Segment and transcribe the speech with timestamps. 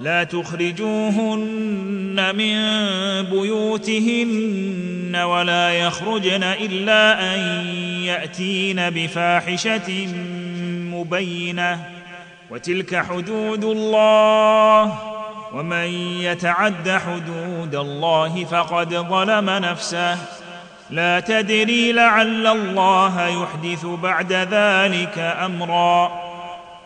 [0.00, 2.56] لا تخرجوهن من
[3.30, 7.40] بيوتهن ولا يخرجن إلا أن
[8.04, 10.06] يأتين بفاحشة
[10.92, 11.84] مبينة.
[12.50, 14.98] وتلك حدود الله.
[15.52, 15.86] ومن
[16.20, 20.18] يتعد حدود الله فقد ظلم نفسه.
[20.90, 26.12] لا تدري لعل الله يحدث بعد ذلك أمرا.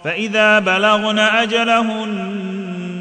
[0.05, 2.68] فإذا بلغن أجلهن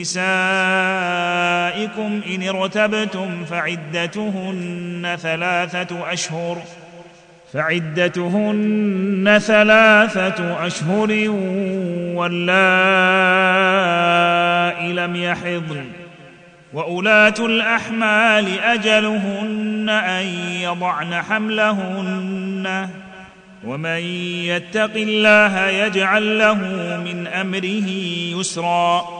[0.00, 0.20] نسائكم
[2.34, 6.62] إن ارتبتم فعدتهن ثلاثة أشهر
[7.52, 11.28] فعدتهن ثلاثة أشهر
[12.16, 12.52] واللائي
[14.92, 15.84] لم يحضن
[16.72, 20.26] وأولاة الأحمال أجلهن أن
[20.62, 22.88] يضعن حملهن
[23.64, 23.98] ومن
[24.44, 26.54] يتق الله يجعل له
[27.04, 27.88] من أمره
[28.40, 29.19] يسرا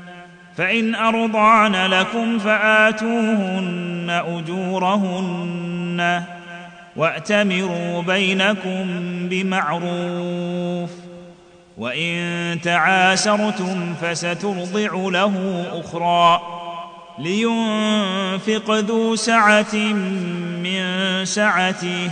[0.61, 6.23] فإن أرضعن لكم فآتوهن أجورهن
[6.95, 8.85] وأتمروا بينكم
[9.29, 10.89] بمعروف
[11.77, 16.41] وإن تعاسرتم فسترضع له أخرى
[17.19, 19.75] لينفق ذو سعة
[20.63, 20.85] من
[21.25, 22.11] سعته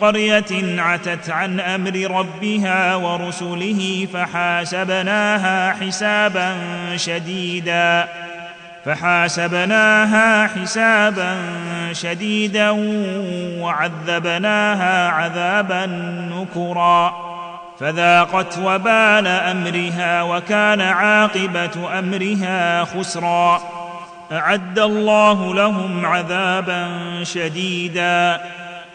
[0.00, 6.56] قرية عتت عن أمر ربها ورسله فحاسبناها حسابا
[6.96, 8.08] شديدا
[8.84, 11.36] فحاسبناها حسابا
[11.92, 12.70] شديدا
[13.60, 15.86] وعذبناها عذابا
[16.32, 17.14] نكرا
[17.80, 23.62] فذاقت وبال أمرها وكان عاقبة أمرها خسرا.
[24.32, 26.88] أعد الله لهم عذابا
[27.22, 28.40] شديدا.